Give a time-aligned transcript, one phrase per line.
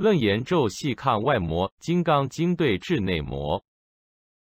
[0.00, 3.62] 楞严咒细看外膜，金刚经对治内膜。